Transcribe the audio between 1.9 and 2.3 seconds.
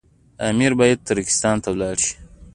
شي.